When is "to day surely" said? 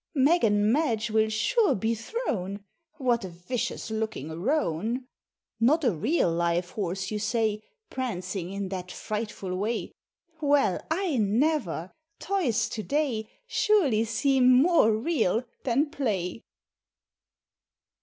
12.69-14.03